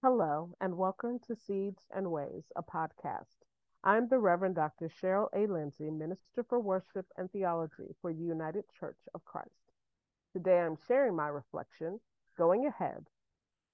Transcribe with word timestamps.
Hello, 0.00 0.54
and 0.60 0.78
welcome 0.78 1.18
to 1.26 1.34
Seeds 1.34 1.82
and 1.90 2.12
Ways, 2.12 2.44
a 2.54 2.62
podcast. 2.62 3.42
I'm 3.82 4.06
the 4.06 4.20
Reverend 4.20 4.54
Dr. 4.54 4.88
Cheryl 4.88 5.26
A. 5.34 5.48
Lindsay, 5.52 5.90
Minister 5.90 6.44
for 6.48 6.60
Worship 6.60 7.04
and 7.16 7.28
Theology 7.32 7.96
for 8.00 8.12
the 8.12 8.22
United 8.22 8.62
Church 8.78 9.00
of 9.12 9.24
Christ. 9.24 9.72
Today 10.32 10.60
I'm 10.60 10.76
sharing 10.86 11.16
my 11.16 11.26
reflection, 11.26 11.98
Going 12.36 12.64
Ahead, 12.64 13.08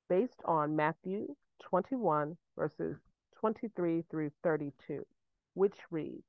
based 0.08 0.40
on 0.46 0.74
Matthew 0.74 1.36
21, 1.62 2.38
verses 2.56 2.96
23 3.38 4.04
through 4.10 4.30
32, 4.42 5.04
which 5.52 5.76
reads 5.90 6.24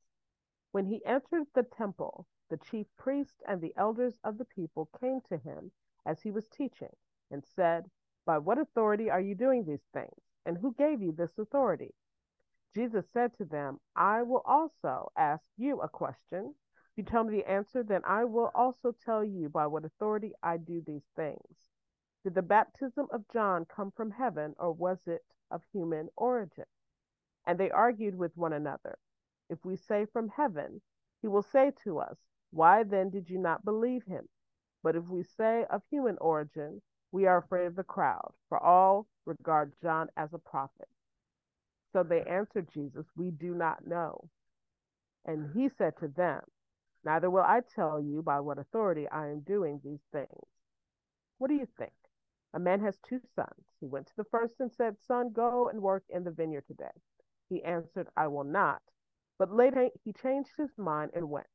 When 0.74 0.88
he 0.88 1.06
entered 1.06 1.48
the 1.54 1.64
temple, 1.64 2.28
the 2.50 2.58
chief 2.58 2.88
priests 2.98 3.42
and 3.48 3.62
the 3.62 3.74
elders 3.78 4.20
of 4.26 4.40
the 4.40 4.46
people 4.46 4.90
came 5.00 5.22
to 5.30 5.38
him 5.38 5.72
as 6.06 6.22
he 6.22 6.32
was 6.32 6.50
teaching 6.50 6.98
and 7.32 7.46
said, 7.56 7.90
By 8.26 8.40
what 8.40 8.58
authority 8.58 9.10
are 9.10 9.22
you 9.22 9.36
doing 9.36 9.66
these 9.66 9.86
things? 9.94 10.22
And 10.46 10.58
who 10.58 10.74
gave 10.74 11.02
you 11.02 11.12
this 11.12 11.38
authority? 11.38 11.94
Jesus 12.74 13.06
said 13.14 13.32
to 13.38 13.46
them, 13.46 13.80
I 13.96 14.24
will 14.24 14.42
also 14.46 15.12
ask 15.18 15.46
you 15.58 15.80
a 15.80 15.90
question. 15.90 16.56
If 16.92 16.98
you 16.98 17.04
tell 17.04 17.24
me 17.24 17.38
the 17.38 17.50
answer, 17.50 17.84
then 17.84 18.02
I 18.06 18.26
will 18.26 18.52
also 18.54 18.94
tell 19.06 19.24
you 19.24 19.50
by 19.50 19.68
what 19.68 19.86
authority 19.86 20.34
I 20.44 20.58
do 20.58 20.82
these 20.86 21.06
things. 21.16 21.56
Did 22.24 22.34
the 22.36 22.42
baptism 22.42 23.08
of 23.12 23.30
John 23.32 23.66
come 23.66 23.92
from 23.92 24.12
heaven, 24.12 24.56
or 24.58 24.72
was 24.72 24.98
it 25.06 25.24
of 25.52 25.62
human 25.72 26.10
origin? 26.18 26.66
And 27.46 27.60
they 27.60 27.70
argued 27.70 28.16
with 28.16 28.36
one 28.36 28.54
another. 28.54 28.98
If 29.50 29.64
we 29.64 29.76
say 29.76 30.06
from 30.06 30.30
heaven, 30.30 30.82
he 31.22 31.28
will 31.28 31.44
say 31.44 31.72
to 31.84 32.00
us, 32.00 32.18
Why 32.52 32.84
then 32.84 33.10
did 33.12 33.30
you 33.30 33.38
not 33.38 33.64
believe 33.64 34.04
him? 34.06 34.28
But 34.82 34.96
if 34.96 35.08
we 35.08 35.24
say 35.24 35.66
of 35.70 35.84
human 35.90 36.18
origin, 36.20 36.82
we 37.12 37.26
are 37.26 37.38
afraid 37.38 37.68
of 37.68 37.76
the 37.76 37.84
crowd, 37.84 38.34
for 38.50 38.62
all 38.62 39.08
regard 39.26 39.74
John 39.82 40.08
as 40.18 40.34
a 40.34 40.40
prophet. 40.40 40.90
So 41.94 42.04
they 42.04 42.24
answered 42.24 42.70
Jesus, 42.74 43.06
We 43.16 43.32
do 43.32 43.56
not 43.56 43.88
know. 43.88 44.30
And 45.26 45.52
he 45.54 45.70
said 45.78 45.94
to 46.00 46.08
them, 46.08 46.42
Neither 47.06 47.30
will 47.30 47.44
I 47.44 47.62
tell 47.76 48.02
you 48.02 48.22
by 48.22 48.40
what 48.40 48.58
authority 48.58 49.08
I 49.10 49.28
am 49.28 49.42
doing 49.42 49.80
these 49.84 50.02
things. 50.12 50.48
What 51.38 51.50
do 51.50 51.56
you 51.56 51.68
think? 51.78 51.94
A 52.54 52.60
man 52.60 52.80
has 52.82 52.98
two 53.08 53.20
sons. 53.36 53.66
He 53.80 53.88
went 53.88 54.08
to 54.08 54.16
the 54.18 54.24
first 54.26 54.56
and 54.60 54.72
said, 54.72 54.96
Son, 55.00 55.32
go 55.32 55.70
and 55.70 55.82
work 55.82 56.04
in 56.10 56.24
the 56.24 56.32
vineyard 56.32 56.66
today. 56.68 56.92
He 57.50 57.64
answered, 57.64 58.08
I 58.18 58.28
will 58.28 58.44
not. 58.44 58.82
But 59.38 59.54
later 59.54 59.90
he 60.04 60.14
changed 60.14 60.52
his 60.58 60.70
mind 60.78 61.12
and 61.14 61.30
went. 61.30 61.48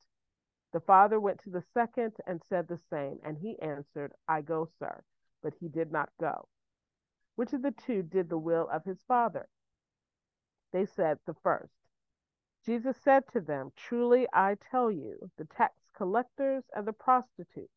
The 0.72 0.80
father 0.80 1.18
went 1.18 1.40
to 1.40 1.50
the 1.50 1.64
second 1.74 2.12
and 2.26 2.40
said 2.48 2.68
the 2.68 2.78
same, 2.90 3.18
and 3.24 3.38
he 3.38 3.58
answered, 3.60 4.12
I 4.28 4.42
go, 4.42 4.68
sir. 4.78 5.02
But 5.42 5.54
he 5.60 5.68
did 5.68 5.90
not 5.90 6.10
go. 6.20 6.48
Which 7.36 7.52
of 7.52 7.62
the 7.62 7.72
two 7.72 8.02
did 8.02 8.28
the 8.28 8.38
will 8.38 8.68
of 8.70 8.84
his 8.84 9.02
father? 9.08 9.48
They 10.72 10.86
said, 10.86 11.18
The 11.26 11.34
first. 11.42 11.72
Jesus 12.64 12.96
said 13.02 13.24
to 13.32 13.40
them, 13.40 13.72
Truly 13.76 14.26
I 14.32 14.56
tell 14.70 14.90
you, 14.90 15.30
the 15.38 15.46
tax 15.46 15.74
collectors 15.96 16.64
and 16.74 16.86
the 16.86 16.92
prostitutes 16.92 17.72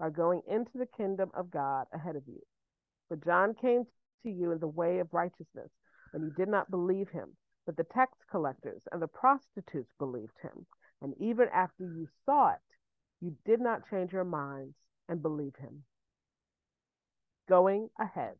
are 0.00 0.10
going 0.10 0.42
into 0.46 0.78
the 0.78 0.86
kingdom 0.86 1.30
of 1.34 1.50
God 1.50 1.86
ahead 1.92 2.16
of 2.16 2.22
you. 2.28 2.40
For 3.08 3.16
John 3.16 3.54
came 3.54 3.84
to 4.22 4.30
you 4.30 4.52
in 4.52 4.60
the 4.60 4.68
way 4.68 5.00
of 5.00 5.12
righteousness, 5.12 5.70
and 6.12 6.22
you 6.24 6.30
did 6.30 6.48
not 6.48 6.70
believe 6.70 7.08
him. 7.08 7.36
But 7.66 7.76
the 7.76 7.84
tax 7.84 8.12
collectors 8.30 8.82
and 8.92 9.02
the 9.02 9.08
prostitutes 9.08 9.92
believed 9.98 10.38
him. 10.40 10.66
And 11.02 11.14
even 11.20 11.48
after 11.52 11.84
you 11.84 12.06
saw 12.24 12.52
it, 12.52 12.60
you 13.20 13.36
did 13.44 13.60
not 13.60 13.88
change 13.90 14.12
your 14.12 14.24
minds 14.24 14.76
and 15.08 15.20
believe 15.20 15.56
him. 15.56 15.84
Going 17.48 17.90
ahead. 17.98 18.36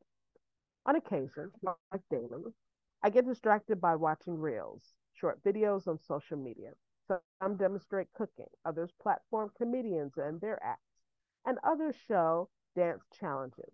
On 0.86 0.94
occasion, 0.94 1.50
like 1.62 2.08
daily, 2.10 2.54
I 3.02 3.10
get 3.10 3.26
distracted 3.26 3.80
by 3.80 3.96
watching 3.96 4.38
reels, 4.38 4.94
short 5.14 5.42
videos 5.42 5.88
on 5.88 5.98
social 5.98 6.36
media. 6.36 6.74
Some 7.08 7.56
demonstrate 7.56 8.12
cooking, 8.12 8.50
others 8.64 8.92
platform 9.00 9.50
comedians 9.56 10.18
and 10.18 10.40
their 10.40 10.62
acts, 10.62 11.00
and 11.46 11.58
others 11.64 11.96
show 12.06 12.50
dance 12.76 13.02
challenges. 13.18 13.72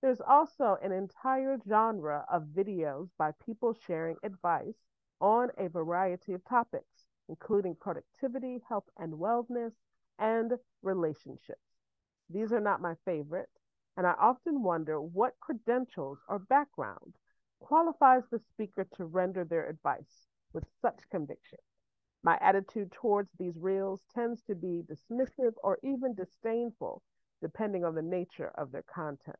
There's 0.00 0.20
also 0.20 0.78
an 0.82 0.92
entire 0.92 1.58
genre 1.68 2.24
of 2.30 2.44
videos 2.44 3.10
by 3.18 3.32
people 3.44 3.74
sharing 3.74 4.16
advice 4.22 4.76
on 5.20 5.50
a 5.58 5.68
variety 5.68 6.32
of 6.32 6.44
topics, 6.44 7.06
including 7.28 7.74
productivity, 7.74 8.62
health 8.68 8.88
and 8.96 9.14
wellness, 9.14 9.72
and 10.18 10.58
relationships. 10.82 11.60
These 12.30 12.52
are 12.52 12.60
not 12.60 12.80
my 12.80 12.94
favorite, 13.04 13.50
and 14.00 14.06
I 14.06 14.14
often 14.18 14.62
wonder 14.62 14.98
what 14.98 15.38
credentials 15.40 16.20
or 16.26 16.38
background 16.38 17.16
qualifies 17.60 18.22
the 18.30 18.38
speaker 18.38 18.86
to 18.96 19.04
render 19.04 19.44
their 19.44 19.68
advice 19.68 20.26
with 20.54 20.64
such 20.80 21.00
conviction. 21.10 21.58
My 22.22 22.38
attitude 22.40 22.92
towards 22.92 23.28
these 23.38 23.58
reels 23.58 24.00
tends 24.14 24.40
to 24.44 24.54
be 24.54 24.84
dismissive 24.90 25.52
or 25.62 25.78
even 25.82 26.14
disdainful, 26.14 27.02
depending 27.42 27.84
on 27.84 27.94
the 27.94 28.00
nature 28.00 28.50
of 28.54 28.72
their 28.72 28.84
content. 28.90 29.36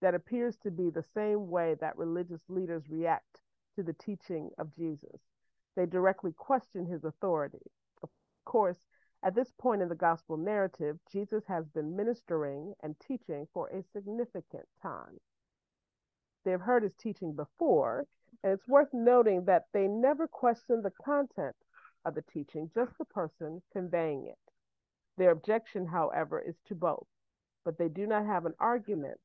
That 0.00 0.16
appears 0.16 0.56
to 0.64 0.72
be 0.72 0.90
the 0.90 1.04
same 1.14 1.48
way 1.48 1.76
that 1.80 1.96
religious 1.96 2.42
leaders 2.48 2.82
react 2.88 3.42
to 3.76 3.84
the 3.84 3.94
teaching 3.94 4.50
of 4.58 4.74
Jesus. 4.74 5.20
They 5.76 5.86
directly 5.86 6.32
question 6.36 6.84
his 6.84 7.04
authority. 7.04 7.70
Of 8.02 8.08
course, 8.44 8.88
at 9.24 9.34
this 9.34 9.52
point 9.60 9.82
in 9.82 9.88
the 9.88 9.94
gospel 9.94 10.36
narrative, 10.36 10.98
Jesus 11.10 11.44
has 11.46 11.64
been 11.68 11.96
ministering 11.96 12.74
and 12.82 12.96
teaching 12.98 13.46
for 13.54 13.68
a 13.68 13.84
significant 13.92 14.66
time. 14.82 15.20
They've 16.44 16.60
heard 16.60 16.82
his 16.82 16.94
teaching 17.00 17.34
before, 17.34 18.06
and 18.42 18.52
it's 18.52 18.66
worth 18.66 18.92
noting 18.92 19.44
that 19.44 19.66
they 19.72 19.86
never 19.86 20.26
question 20.26 20.82
the 20.82 20.92
content 21.04 21.54
of 22.04 22.14
the 22.14 22.24
teaching, 22.32 22.70
just 22.74 22.90
the 22.98 23.04
person 23.04 23.62
conveying 23.72 24.26
it. 24.26 24.38
Their 25.18 25.30
objection, 25.30 25.86
however, 25.86 26.40
is 26.40 26.56
to 26.66 26.74
both, 26.74 27.06
but 27.64 27.78
they 27.78 27.88
do 27.88 28.06
not 28.06 28.26
have 28.26 28.44
an 28.44 28.54
argument 28.58 29.20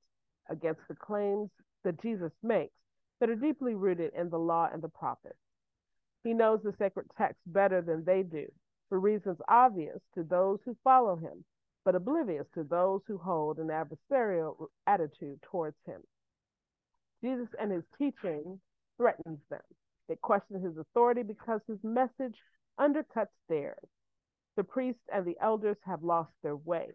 against 0.50 0.82
the 0.88 0.96
claims 0.96 1.50
that 1.84 2.02
Jesus 2.02 2.34
makes 2.44 2.76
that 3.20 3.30
are 3.32 3.36
deeply 3.36 3.74
rooted 3.74 4.12
in 4.16 4.30
the 4.30 4.38
law 4.38 4.70
and 4.72 4.82
the 4.84 4.90
prophets. 4.90 5.40
He 6.24 6.34
knows 6.34 6.62
the 6.62 6.74
sacred 6.78 7.08
text 7.18 7.42
better 7.48 7.82
than 7.82 8.04
they 8.06 8.22
do, 8.22 8.46
for 8.90 9.00
reasons 9.00 9.38
obvious 9.48 10.00
to 10.16 10.24
those 10.24 10.60
who 10.66 10.76
follow 10.84 11.16
him, 11.16 11.44
but 11.86 11.96
oblivious 11.96 12.46
to 12.54 12.64
those 12.64 13.02
who 13.08 13.18
hold 13.18 13.60
an 13.60 13.68
adversarial 13.68 14.68
attitude 14.86 15.40
towards 15.50 15.78
him. 15.86 16.02
Jesus 17.24 17.48
and 17.60 17.72
his 17.72 17.84
teaching 17.98 18.60
threatens 18.98 19.40
them. 19.50 19.62
They 20.08 20.16
question 20.16 20.62
his 20.62 20.78
authority 20.78 21.24
because 21.24 21.62
his 21.68 21.80
message 21.84 22.36
undercuts 22.80 23.34
theirs. 23.50 23.88
The 24.56 24.64
priests 24.64 25.02
and 25.14 25.26
the 25.26 25.38
elders 25.42 25.78
have 25.86 26.04
lost 26.04 26.32
their 26.44 26.56
way, 26.56 26.88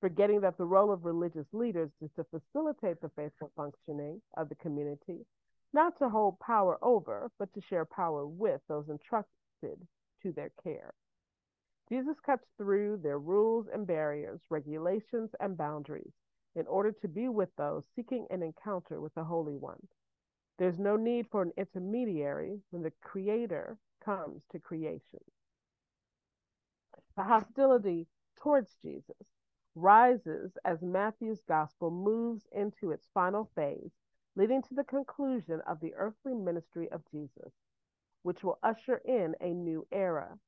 forgetting 0.00 0.40
that 0.42 0.58
the 0.58 0.64
role 0.64 0.92
of 0.92 1.04
religious 1.04 1.46
leaders 1.52 1.90
is 2.02 2.10
to 2.16 2.24
facilitate 2.24 3.00
the 3.00 3.10
faithful 3.16 3.50
functioning 3.56 4.20
of 4.36 4.48
the 4.48 4.54
community, 4.56 5.24
not 5.72 5.98
to 5.98 6.08
hold 6.08 6.38
power 6.40 6.78
over, 6.82 7.30
but 7.38 7.52
to 7.54 7.60
share 7.68 7.84
power 7.84 8.26
with 8.26 8.60
those 8.68 8.88
entrusted 8.88 9.86
to 10.22 10.32
their 10.32 10.50
care. 10.62 10.92
Jesus 11.88 12.16
cuts 12.20 12.46
through 12.58 12.98
their 13.02 13.18
rules 13.18 13.66
and 13.72 13.86
barriers, 13.86 14.40
regulations 14.50 15.30
and 15.40 15.56
boundaries, 15.56 16.12
in 16.54 16.66
order 16.66 16.92
to 16.92 17.08
be 17.08 17.28
with 17.28 17.48
those 17.56 17.84
seeking 17.96 18.26
an 18.30 18.42
encounter 18.42 19.00
with 19.00 19.14
the 19.14 19.24
Holy 19.24 19.56
One. 19.56 19.88
There's 20.58 20.78
no 20.78 20.96
need 20.96 21.26
for 21.30 21.42
an 21.42 21.52
intermediary 21.56 22.58
when 22.70 22.82
the 22.82 22.92
Creator 23.02 23.78
comes 24.04 24.42
to 24.52 24.58
creation. 24.58 25.20
The 27.16 27.22
hostility 27.22 28.06
towards 28.42 28.76
Jesus 28.82 29.16
rises 29.74 30.52
as 30.64 30.82
Matthew's 30.82 31.42
gospel 31.48 31.90
moves 31.90 32.46
into 32.52 32.90
its 32.90 33.08
final 33.14 33.50
phase, 33.54 33.92
leading 34.36 34.62
to 34.62 34.74
the 34.74 34.84
conclusion 34.84 35.60
of 35.66 35.80
the 35.80 35.94
earthly 35.94 36.34
ministry 36.34 36.88
of 36.90 37.02
Jesus, 37.10 37.52
which 38.22 38.42
will 38.44 38.58
usher 38.62 39.00
in 39.04 39.34
a 39.40 39.48
new 39.48 39.86
era. 39.92 40.38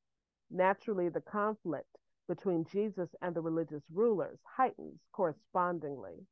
Naturally, 0.50 1.08
the 1.08 1.20
conflict 1.20 1.96
between 2.26 2.64
Jesus 2.64 3.08
and 3.22 3.34
the 3.34 3.40
religious 3.40 3.82
rulers 3.92 4.38
heightens 4.56 5.00
correspondingly. 5.12 6.26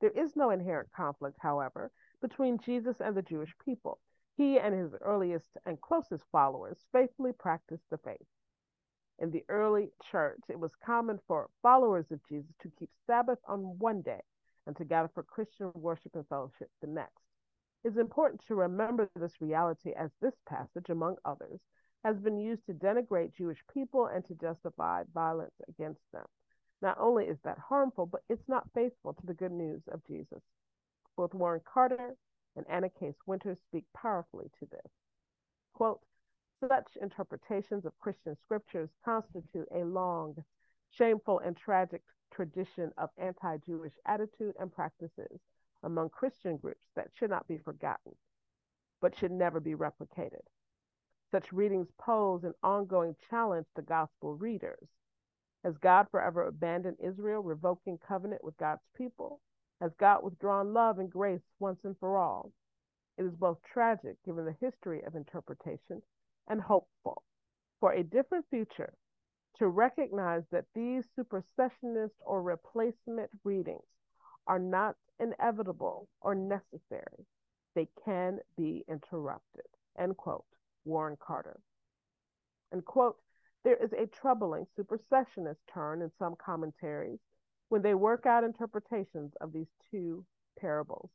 There 0.00 0.10
is 0.10 0.36
no 0.36 0.50
inherent 0.50 0.90
conflict, 0.92 1.38
however, 1.40 1.90
between 2.20 2.58
Jesus 2.58 3.00
and 3.00 3.16
the 3.16 3.22
Jewish 3.22 3.54
people. 3.64 3.98
He 4.36 4.58
and 4.58 4.74
his 4.74 4.94
earliest 5.00 5.56
and 5.64 5.80
closest 5.80 6.24
followers 6.30 6.84
faithfully 6.92 7.32
practiced 7.32 7.88
the 7.90 7.98
faith. 7.98 8.26
In 9.18 9.30
the 9.30 9.44
early 9.48 9.90
church, 10.10 10.40
it 10.48 10.60
was 10.60 10.72
common 10.84 11.18
for 11.26 11.48
followers 11.62 12.10
of 12.10 12.20
Jesus 12.28 12.52
to 12.60 12.70
keep 12.78 12.90
Sabbath 13.06 13.38
on 13.48 13.78
one 13.78 14.02
day 14.02 14.20
and 14.66 14.76
to 14.76 14.84
gather 14.84 15.08
for 15.14 15.22
Christian 15.22 15.70
worship 15.74 16.14
and 16.14 16.28
fellowship 16.28 16.70
the 16.80 16.88
next. 16.88 17.22
It's 17.82 17.96
important 17.96 18.42
to 18.48 18.54
remember 18.54 19.08
this 19.14 19.40
reality 19.40 19.92
as 19.96 20.10
this 20.20 20.34
passage, 20.46 20.90
among 20.90 21.16
others, 21.24 21.60
has 22.04 22.16
been 22.18 22.38
used 22.38 22.66
to 22.66 22.74
denigrate 22.74 23.34
Jewish 23.36 23.58
people 23.72 24.06
and 24.06 24.24
to 24.26 24.34
justify 24.34 25.04
violence 25.12 25.54
against 25.68 26.00
them. 26.12 26.26
Not 26.82 26.98
only 27.00 27.26
is 27.26 27.38
that 27.42 27.58
harmful, 27.58 28.06
but 28.06 28.22
it's 28.28 28.48
not 28.48 28.70
faithful 28.74 29.14
to 29.14 29.26
the 29.26 29.34
good 29.34 29.52
news 29.52 29.82
of 29.88 30.04
Jesus. 30.06 30.42
Both 31.16 31.34
Warren 31.34 31.62
Carter 31.64 32.14
and 32.56 32.66
Anna 32.68 32.90
Case 32.90 33.16
Winters 33.26 33.58
speak 33.68 33.84
powerfully 33.94 34.50
to 34.58 34.66
this. 34.66 34.90
Quote, 35.72 36.00
such 36.60 36.96
interpretations 37.00 37.84
of 37.84 37.98
Christian 37.98 38.36
scriptures 38.44 38.88
constitute 39.04 39.68
a 39.74 39.84
long, 39.84 40.42
shameful, 40.90 41.38
and 41.40 41.56
tragic 41.56 42.02
tradition 42.30 42.92
of 42.96 43.10
anti 43.18 43.58
Jewish 43.58 43.92
attitude 44.06 44.54
and 44.58 44.72
practices 44.72 45.40
among 45.82 46.10
Christian 46.10 46.56
groups 46.56 46.86
that 46.94 47.10
should 47.14 47.30
not 47.30 47.46
be 47.46 47.58
forgotten, 47.58 48.14
but 49.00 49.16
should 49.16 49.32
never 49.32 49.60
be 49.60 49.74
replicated. 49.74 50.42
Such 51.36 51.52
readings 51.52 51.88
pose 51.98 52.44
an 52.44 52.54
ongoing 52.62 53.14
challenge 53.28 53.66
to 53.76 53.82
gospel 53.82 54.36
readers. 54.36 54.88
Has 55.64 55.76
God 55.76 56.06
forever 56.10 56.46
abandoned 56.46 56.96
Israel, 56.98 57.42
revoking 57.42 57.98
covenant 57.98 58.42
with 58.42 58.56
God's 58.56 58.80
people? 58.96 59.42
Has 59.82 59.92
God 60.00 60.24
withdrawn 60.24 60.72
love 60.72 60.98
and 60.98 61.10
grace 61.10 61.42
once 61.58 61.80
and 61.84 61.94
for 62.00 62.16
all? 62.16 62.52
It 63.18 63.24
is 63.24 63.34
both 63.36 63.58
tragic, 63.70 64.16
given 64.24 64.46
the 64.46 64.56
history 64.62 65.02
of 65.04 65.14
interpretation, 65.14 66.00
and 66.48 66.58
hopeful 66.58 67.22
for 67.80 67.92
a 67.92 68.02
different 68.02 68.46
future 68.48 68.94
to 69.58 69.68
recognize 69.68 70.44
that 70.52 70.64
these 70.74 71.04
supersessionist 71.18 72.12
or 72.24 72.40
replacement 72.40 73.28
readings 73.44 73.84
are 74.46 74.58
not 74.58 74.96
inevitable 75.20 76.08
or 76.22 76.34
necessary. 76.34 77.26
They 77.74 77.88
can 78.06 78.38
be 78.56 78.86
interrupted. 78.88 79.66
End 79.98 80.16
quote. 80.16 80.46
Warren 80.86 81.16
Carter. 81.20 81.60
And 82.72 82.84
quote, 82.84 83.16
there 83.64 83.76
is 83.76 83.92
a 83.92 84.06
troubling 84.06 84.66
supersessionist 84.78 85.58
turn 85.72 86.00
in 86.00 86.10
some 86.18 86.36
commentaries 86.36 87.18
when 87.68 87.82
they 87.82 87.94
work 87.94 88.24
out 88.24 88.44
interpretations 88.44 89.32
of 89.40 89.52
these 89.52 89.66
two 89.90 90.24
parables. 90.58 91.10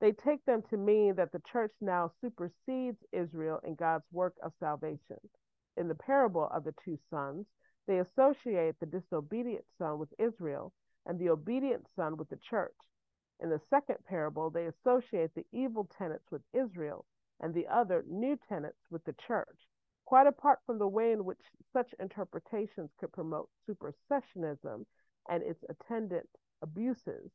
They 0.00 0.12
take 0.12 0.44
them 0.44 0.62
to 0.70 0.76
mean 0.76 1.16
that 1.16 1.32
the 1.32 1.40
church 1.50 1.72
now 1.80 2.12
supersedes 2.20 2.98
Israel 3.10 3.58
in 3.64 3.74
God's 3.74 4.04
work 4.12 4.34
of 4.42 4.52
salvation. 4.60 5.18
In 5.76 5.88
the 5.88 5.94
parable 5.94 6.48
of 6.52 6.64
the 6.64 6.74
two 6.84 6.98
sons, 7.10 7.46
they 7.86 7.98
associate 8.00 8.78
the 8.78 8.86
disobedient 8.86 9.64
son 9.78 9.98
with 9.98 10.12
Israel 10.18 10.72
and 11.06 11.18
the 11.18 11.30
obedient 11.30 11.86
son 11.96 12.16
with 12.16 12.28
the 12.28 12.36
church. 12.36 12.76
In 13.40 13.48
the 13.48 13.60
second 13.70 13.96
parable, 14.06 14.50
they 14.50 14.66
associate 14.66 15.34
the 15.34 15.46
evil 15.52 15.88
tenants 15.96 16.30
with 16.30 16.42
Israel 16.52 17.06
and 17.40 17.54
the 17.54 17.66
other 17.66 18.04
new 18.08 18.36
tenants 18.48 18.78
with 18.90 19.04
the 19.04 19.14
church. 19.26 19.68
Quite 20.04 20.26
apart 20.26 20.60
from 20.64 20.78
the 20.78 20.88
way 20.88 21.12
in 21.12 21.24
which 21.24 21.40
such 21.72 21.94
interpretations 22.00 22.90
could 22.98 23.12
promote 23.12 23.50
supersessionism 23.68 24.86
and 25.28 25.42
its 25.42 25.62
attendant 25.68 26.28
abuses, 26.62 27.30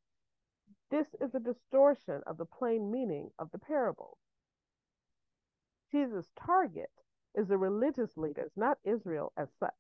this 0.89 1.07
is 1.21 1.33
a 1.35 1.39
distortion 1.39 2.21
of 2.25 2.37
the 2.37 2.45
plain 2.45 2.91
meaning 2.91 3.29
of 3.39 3.51
the 3.51 3.59
parable. 3.59 4.17
Jesus' 5.91 6.31
target 6.35 6.91
is 7.35 7.47
the 7.47 7.57
religious 7.57 8.17
leaders, 8.17 8.51
not 8.55 8.77
Israel 8.83 9.31
as 9.37 9.49
such. 9.59 9.71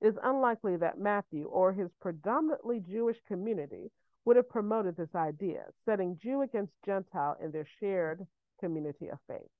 It 0.00 0.08
is 0.08 0.18
unlikely 0.22 0.76
that 0.78 0.98
Matthew 0.98 1.46
or 1.46 1.72
his 1.72 1.92
predominantly 2.00 2.80
Jewish 2.80 3.20
community 3.28 3.90
would 4.24 4.36
have 4.36 4.48
promoted 4.48 4.96
this 4.96 5.14
idea, 5.14 5.64
setting 5.84 6.18
Jew 6.20 6.42
against 6.42 6.74
Gentile 6.84 7.36
in 7.42 7.52
their 7.52 7.66
shared 7.80 8.26
community 8.58 9.08
of 9.08 9.18
faith. 9.28 9.50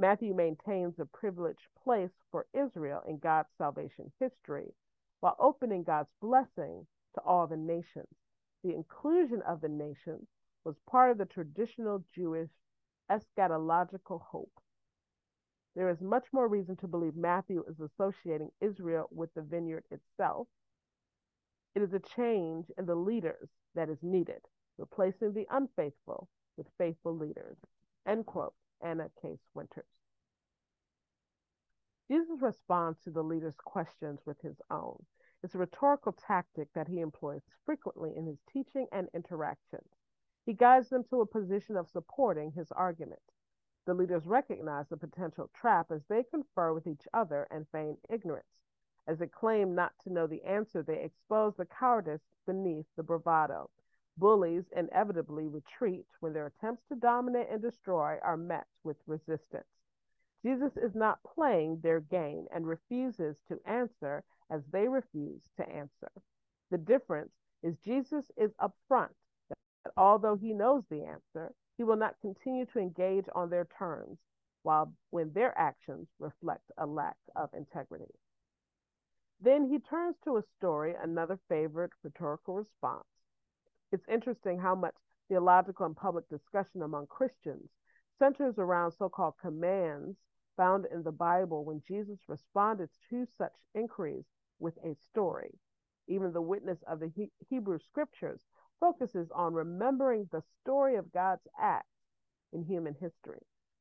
Matthew 0.00 0.32
maintains 0.34 0.98
a 0.98 1.04
privileged 1.04 1.68
place 1.84 2.10
for 2.30 2.46
Israel 2.54 3.02
in 3.06 3.18
God's 3.18 3.50
salvation 3.58 4.10
history 4.18 4.72
while 5.20 5.36
opening 5.38 5.82
God's 5.82 6.08
blessing 6.22 6.86
to 7.14 7.20
all 7.20 7.46
the 7.46 7.58
nations. 7.58 8.08
The 8.64 8.74
inclusion 8.74 9.42
of 9.42 9.60
the 9.60 9.68
nations 9.68 10.26
was 10.64 10.76
part 10.88 11.10
of 11.10 11.18
the 11.18 11.26
traditional 11.26 12.02
Jewish 12.14 12.48
eschatological 13.10 14.22
hope. 14.22 14.52
There 15.76 15.90
is 15.90 16.00
much 16.00 16.24
more 16.32 16.48
reason 16.48 16.76
to 16.76 16.88
believe 16.88 17.14
Matthew 17.14 17.62
is 17.68 17.78
associating 17.78 18.48
Israel 18.62 19.06
with 19.12 19.28
the 19.34 19.42
vineyard 19.42 19.84
itself. 19.90 20.48
It 21.74 21.82
is 21.82 21.92
a 21.92 22.00
change 22.16 22.66
in 22.78 22.86
the 22.86 22.94
leaders 22.94 23.50
that 23.74 23.90
is 23.90 23.98
needed, 24.02 24.40
replacing 24.78 25.34
the 25.34 25.46
unfaithful 25.50 26.26
with 26.56 26.66
faithful 26.78 27.14
leaders. 27.14 27.58
End 28.06 28.24
quote. 28.24 28.54
Anna 28.82 29.10
Case 29.22 29.40
Winters. 29.54 29.84
Jesus 32.10 32.42
responds 32.42 32.98
to 33.00 33.10
the 33.10 33.22
leaders' 33.22 33.60
questions 33.64 34.20
with 34.26 34.40
his 34.40 34.60
own. 34.70 35.04
It's 35.42 35.54
a 35.54 35.58
rhetorical 35.58 36.12
tactic 36.12 36.68
that 36.74 36.88
he 36.88 37.00
employs 37.00 37.42
frequently 37.64 38.12
in 38.16 38.26
his 38.26 38.38
teaching 38.52 38.86
and 38.92 39.08
interactions. 39.14 39.88
He 40.44 40.52
guides 40.52 40.88
them 40.88 41.04
to 41.04 41.20
a 41.20 41.26
position 41.26 41.76
of 41.76 41.88
supporting 41.88 42.52
his 42.52 42.72
argument. 42.72 43.22
The 43.86 43.94
leaders 43.94 44.26
recognize 44.26 44.88
the 44.88 44.96
potential 44.96 45.50
trap 45.54 45.90
as 45.90 46.02
they 46.08 46.24
confer 46.24 46.72
with 46.72 46.86
each 46.86 47.06
other 47.14 47.46
and 47.50 47.66
feign 47.70 47.96
ignorance. 48.08 48.46
As 49.06 49.18
they 49.18 49.26
claim 49.26 49.74
not 49.74 49.92
to 50.04 50.12
know 50.12 50.26
the 50.26 50.44
answer, 50.44 50.82
they 50.82 51.02
expose 51.02 51.54
the 51.56 51.66
cowardice 51.66 52.22
beneath 52.46 52.86
the 52.96 53.02
bravado. 53.02 53.70
Bullies 54.16 54.64
inevitably 54.76 55.46
retreat 55.46 56.06
when 56.20 56.32
their 56.32 56.46
attempts 56.46 56.82
to 56.88 56.96
dominate 56.96 57.48
and 57.50 57.62
destroy 57.62 58.18
are 58.22 58.36
met 58.36 58.66
with 58.84 58.96
resistance. 59.06 59.66
Jesus 60.42 60.76
is 60.76 60.94
not 60.94 61.22
playing 61.22 61.80
their 61.80 62.00
game 62.00 62.46
and 62.52 62.66
refuses 62.66 63.36
to 63.48 63.60
answer 63.66 64.24
as 64.50 64.62
they 64.72 64.88
refuse 64.88 65.42
to 65.56 65.68
answer. 65.68 66.10
The 66.70 66.78
difference 66.78 67.32
is 67.62 67.76
Jesus 67.78 68.30
is 68.36 68.50
upfront 68.60 69.14
that 69.48 69.92
although 69.96 70.36
he 70.36 70.52
knows 70.52 70.84
the 70.88 71.04
answer, 71.04 71.52
he 71.76 71.84
will 71.84 71.96
not 71.96 72.20
continue 72.20 72.66
to 72.66 72.78
engage 72.78 73.26
on 73.34 73.50
their 73.50 73.66
terms 73.78 74.18
while 74.62 74.92
when 75.10 75.32
their 75.32 75.56
actions 75.58 76.08
reflect 76.18 76.70
a 76.78 76.86
lack 76.86 77.16
of 77.36 77.48
integrity. 77.54 78.12
Then 79.40 79.68
he 79.70 79.78
turns 79.78 80.16
to 80.24 80.36
a 80.36 80.44
story, 80.58 80.94
another 81.02 81.38
favorite 81.48 81.92
rhetorical 82.02 82.56
response. 82.56 83.04
It's 83.92 84.08
interesting 84.08 84.58
how 84.58 84.74
much 84.74 84.94
theological 85.28 85.86
and 85.86 85.96
public 85.96 86.28
discussion 86.28 86.82
among 86.82 87.06
Christians 87.08 87.70
centers 88.18 88.58
around 88.58 88.92
so 88.92 89.08
called 89.08 89.34
commands 89.40 90.16
found 90.56 90.86
in 90.92 91.02
the 91.02 91.12
Bible 91.12 91.64
when 91.64 91.82
Jesus 91.88 92.18
responded 92.28 92.90
to 93.08 93.26
such 93.38 93.54
inquiries 93.74 94.26
with 94.58 94.76
a 94.84 94.94
story. 95.10 95.58
Even 96.06 96.32
the 96.32 96.42
witness 96.42 96.78
of 96.86 97.00
the 97.00 97.08
he- 97.08 97.32
Hebrew 97.48 97.78
scriptures 97.78 98.40
focuses 98.78 99.30
on 99.30 99.54
remembering 99.54 100.28
the 100.30 100.42
story 100.60 100.96
of 100.96 101.12
God's 101.12 101.46
acts 101.58 101.86
in 102.52 102.62
human 102.64 102.94
history. 103.00 103.40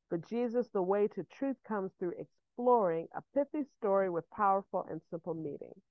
For 0.09 0.17
Jesus, 0.17 0.69
the 0.69 0.81
way 0.81 1.07
to 1.09 1.23
truth 1.23 1.57
comes 1.67 1.91
through 1.99 2.13
exploring 2.17 3.07
a 3.15 3.21
pithy 3.33 3.65
story 3.77 4.09
with 4.09 4.29
powerful 4.31 4.85
and 4.89 5.01
simple 5.09 5.33
meaning. 5.33 5.81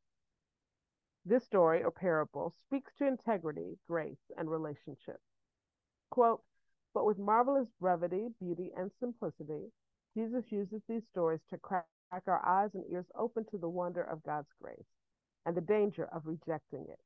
This 1.25 1.45
story 1.45 1.83
or 1.83 1.91
parable 1.91 2.55
speaks 2.67 2.95
to 2.97 3.07
integrity, 3.07 3.79
grace, 3.87 4.31
and 4.37 4.51
relationship. 4.51 5.21
Quote, 6.11 6.43
but 6.95 7.05
with 7.05 7.19
marvelous 7.19 7.69
brevity, 7.81 8.29
beauty, 8.41 8.73
and 8.77 8.91
simplicity, 8.99 9.71
Jesus 10.15 10.51
uses 10.51 10.83
these 10.89 11.07
stories 11.07 11.41
to 11.51 11.59
crack 11.59 11.87
our 12.27 12.45
eyes 12.45 12.71
and 12.75 12.85
ears 12.91 13.07
open 13.15 13.45
to 13.51 13.59
the 13.59 13.69
wonder 13.69 14.03
of 14.03 14.23
God's 14.23 14.49
grace 14.61 14.87
and 15.45 15.57
the 15.57 15.61
danger 15.61 16.07
of 16.07 16.27
rejecting 16.27 16.87
it. 16.89 16.99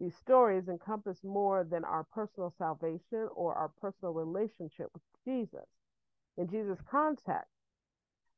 These 0.00 0.16
stories 0.16 0.68
encompass 0.68 1.22
more 1.22 1.64
than 1.64 1.84
our 1.84 2.04
personal 2.12 2.52
salvation 2.58 3.28
or 3.34 3.54
our 3.54 3.68
personal 3.80 4.12
relationship 4.12 4.90
with 4.92 5.02
Jesus. 5.24 5.68
In 6.36 6.48
Jesus' 6.48 6.80
context, 6.90 7.52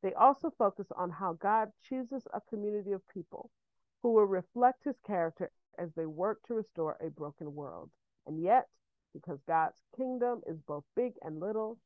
they 0.03 0.13
also 0.13 0.51
focus 0.51 0.87
on 0.97 1.11
how 1.11 1.33
God 1.33 1.73
chooses 1.89 2.23
a 2.35 2.41
community 2.51 2.93
of 2.93 3.01
people 3.09 3.51
who 4.05 4.13
will 4.13 4.27
reflect 4.27 4.85
his 4.85 4.97
character 5.07 5.51
as 5.79 5.89
they 5.97 6.05
work 6.05 6.39
to 6.47 6.53
restore 6.53 6.99
a 7.01 7.09
broken 7.09 7.55
world. 7.55 7.89
And 8.27 8.39
yet, 8.39 8.69
because 9.15 9.39
God's 9.49 9.79
kingdom 9.97 10.43
is 10.47 10.59
both 10.69 10.85
big 10.95 11.15
and 11.23 11.41
little, 11.41 11.79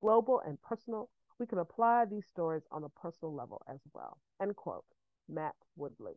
global 0.00 0.42
and 0.44 0.60
personal, 0.62 1.10
we 1.38 1.46
can 1.46 1.58
apply 1.58 2.06
these 2.06 2.26
stories 2.26 2.64
on 2.72 2.82
a 2.82 2.88
personal 2.88 3.32
level 3.32 3.62
as 3.72 3.78
well. 3.94 4.18
End 4.42 4.56
quote. 4.56 4.84
Matt 5.28 5.54
Woodley. 5.76 6.14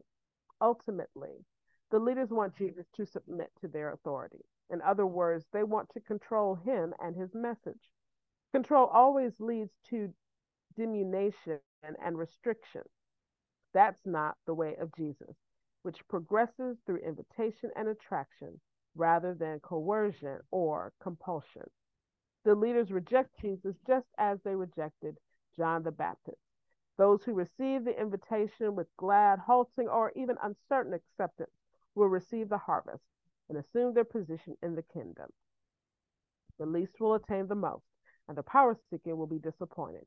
Ultimately, 0.60 1.46
the 1.92 2.00
leaders 2.00 2.30
want 2.32 2.58
Jesus 2.58 2.88
to 2.96 3.06
submit 3.06 3.52
to 3.62 3.68
their 3.68 3.94
authority. 3.94 4.44
In 4.72 4.82
other 4.82 5.06
words, 5.06 5.46
they 5.54 5.64
want 5.64 5.88
to 5.94 6.00
control 6.00 6.56
him 6.56 6.96
and 7.00 7.16
his 7.16 7.36
message. 7.36 7.92
Control 8.54 8.88
always 8.88 9.34
leads 9.38 9.70
to 9.92 10.12
diminution 10.76 11.60
and 12.04 12.18
restriction. 12.18 12.82
That's 13.78 14.08
not 14.08 14.38
the 14.48 14.56
way 14.56 14.76
of 14.82 14.96
Jesus, 14.96 15.36
which 15.84 16.08
progresses 16.10 16.78
through 16.86 16.98
invitation 16.98 17.70
and 17.76 17.88
attraction 17.90 18.60
rather 18.96 19.36
than 19.36 19.60
coercion 19.60 20.40
or 20.50 20.94
compulsion. 21.00 21.70
The 22.44 22.56
leaders 22.56 22.90
reject 22.92 23.40
Jesus 23.40 23.76
just 23.86 24.08
as 24.18 24.40
they 24.44 24.56
rejected 24.56 25.20
John 25.56 25.84
the 25.84 25.92
Baptist. 25.92 26.40
Those 26.98 27.24
who 27.24 27.36
receive 27.36 27.86
the 27.86 28.02
invitation 28.02 28.76
with 28.76 28.88
glad, 28.98 29.38
halting, 29.38 29.88
or 29.88 30.12
even 30.16 30.38
uncertain 30.42 30.94
acceptance 30.94 31.52
will 31.94 32.08
receive 32.10 32.50
the 32.50 32.58
harvest 32.58 33.04
and 33.48 33.60
assume 33.60 33.94
their 33.94 34.06
position 34.06 34.58
in 34.64 34.74
the 34.74 34.82
kingdom. 34.82 35.30
The 36.58 36.66
least 36.66 37.00
will 37.00 37.14
attain 37.14 37.48
the 37.48 37.54
most. 37.56 37.86
and 38.28 38.38
the 38.38 38.44
power 38.44 38.76
seeking 38.90 39.18
will 39.18 39.28
be 39.28 39.40
disappointed. 39.40 40.06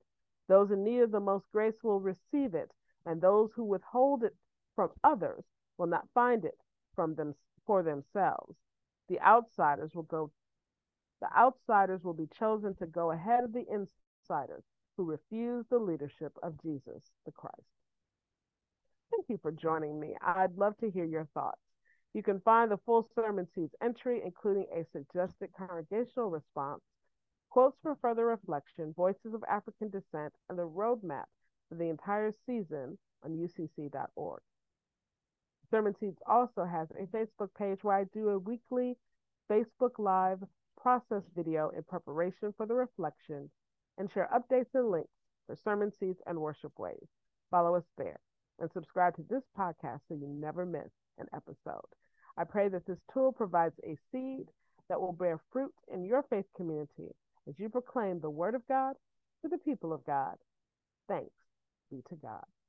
Those 0.49 0.73
in 0.73 0.83
need 0.85 1.03
of 1.03 1.13
the 1.13 1.21
most 1.21 1.47
grace 1.53 1.77
will 1.85 2.01
receive 2.01 2.55
it, 2.55 2.73
and 3.07 3.21
those 3.21 3.51
who 3.55 3.65
withhold 3.65 4.25
it 4.25 4.35
from 4.75 4.91
others 5.05 5.45
will 5.79 5.87
not 5.87 6.09
find 6.15 6.45
it 6.45 6.59
from 6.95 7.15
them 7.15 7.35
for 7.67 7.83
themselves. 7.83 8.57
The 9.09 9.21
outsiders 9.21 9.95
will 9.95 10.05
go 10.05 10.31
the 11.21 11.29
outsiders 11.37 12.03
will 12.03 12.15
be 12.15 12.29
chosen 12.39 12.75
to 12.77 12.87
go 12.87 13.11
ahead 13.11 13.45
of 13.45 13.53
the 13.53 13.67
insiders 13.69 14.65
who 14.97 15.05
refuse 15.05 15.67
the 15.69 15.79
leadership 15.79 16.33
of 16.43 16.61
Jesus 16.63 17.03
the 17.27 17.33
Christ. 17.33 17.57
Thank 19.11 19.27
you 19.29 19.39
for 19.43 19.53
joining 19.53 20.01
me. 20.01 20.15
I'd 20.23 20.57
love 20.57 20.77
to 20.79 20.91
hear 20.91 21.05
your 21.05 21.29
thoughts. 21.35 21.61
You 22.15 22.23
can 22.23 22.41
find 22.41 22.71
the 22.71 22.79
full 22.87 23.09
Sermon 23.15 23.47
Seeds 23.55 23.75
entry, 23.83 24.23
including 24.25 24.67
a 24.73 24.85
suggested 24.93 25.51
congregational 25.57 26.31
response, 26.31 26.83
quotes 27.51 27.77
for 27.83 27.97
further 28.01 28.27
reflection, 28.27 28.95
voices 28.95 29.35
of 29.35 29.45
African 29.49 29.91
descent, 29.91 30.33
and 30.49 30.59
the 30.59 30.67
roadmap 30.69 31.27
for 31.71 31.77
the 31.77 31.89
entire 31.89 32.33
season 32.47 32.99
on 33.25 33.31
ucc.org. 33.31 34.41
Sermon 35.71 35.95
Seeds 36.01 36.19
also 36.27 36.65
has 36.65 36.89
a 36.91 37.07
Facebook 37.17 37.51
page 37.57 37.79
where 37.83 37.97
I 37.97 38.05
do 38.13 38.31
a 38.31 38.39
weekly 38.39 38.97
Facebook 39.51 39.99
Live 39.99 40.41
process 40.81 41.23
video 41.37 41.71
in 41.77 41.83
preparation 41.85 42.53
for 42.57 42.67
the 42.67 42.75
reflection 42.75 43.49
and 43.99 44.11
share 44.11 44.29
updates 44.35 44.75
and 44.75 44.91
links 44.91 45.09
for 45.47 45.57
Sermon 45.63 45.93
Seeds 46.01 46.19
and 46.27 46.39
Worship 46.39 46.77
ways. 46.79 47.07
Follow 47.51 47.77
us 47.77 47.85
there 47.97 48.19
and 48.59 48.71
subscribe 48.73 49.15
to 49.17 49.25
this 49.31 49.43
podcast 49.57 50.01
so 50.09 50.15
you 50.15 50.27
never 50.29 50.67
miss 50.67 50.91
an 51.19 51.27
episode. 51.35 51.87
I 52.37 52.45
pray 52.45 52.69
that 52.69 52.87
this 52.87 52.99
tool 53.13 53.33
provides 53.33 53.75
a 53.85 53.97
seed 54.11 54.47
that 54.89 55.01
will 55.01 55.13
bear 55.13 55.41
fruit 55.53 55.75
in 55.93 56.05
your 56.05 56.25
faith 56.31 56.47
community 56.57 57.15
as 57.49 57.55
you 57.59 57.69
proclaim 57.69 58.21
the 58.21 58.31
word 58.31 58.55
of 58.55 58.67
God 58.67 58.95
to 59.43 59.49
the 59.49 59.59
people 59.59 59.93
of 59.93 60.05
God. 60.05 60.35
Thanks 61.09 61.40
be 61.91 62.03
to 62.11 62.17
God. 62.17 62.60